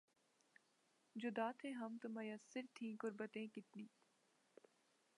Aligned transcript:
جدا 1.15 1.49
تھے 1.57 1.71
ہم 1.71 1.97
تو 2.01 2.09
میسر 2.09 2.65
تھیں 2.75 2.95
قربتیں 2.99 3.45
کتنی 3.47 3.85